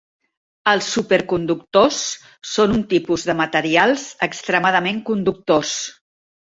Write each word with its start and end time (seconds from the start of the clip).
Els 0.71 0.87
superconductors 0.93 1.99
són 2.55 2.75
un 2.79 2.81
tipus 2.97 3.29
de 3.31 3.39
materials 3.45 4.09
extremadament 4.31 5.03
conductors. 5.13 5.81